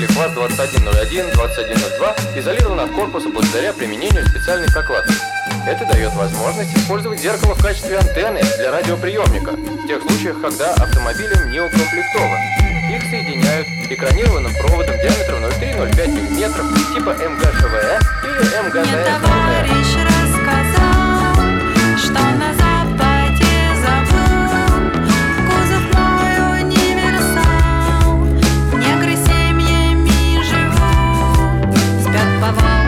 [0.00, 5.12] Или КВАЗ 2101, 2102 изолирован от корпуса благодаря применению специальной прокладки.
[5.66, 11.50] Это дает возможность использовать зеркало в качестве антенны для радиоприемника, в тех случаях, когда автомобилем
[11.50, 12.38] не укомплектован.
[12.90, 19.09] Их соединяют экранированным проводом диаметром 0,3-0,5 мм типа МГ-ШВЭ или Мне
[32.50, 32.79] lavar.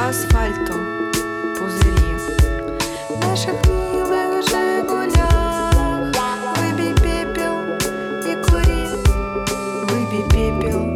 [0.00, 0.74] асфальту
[1.58, 2.16] пузыри.
[3.08, 6.14] В наших милых Жигулях
[6.56, 7.56] Выбей пепел
[8.24, 8.86] и кури
[9.88, 10.89] Выбей пепел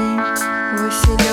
[0.00, 1.29] Wish you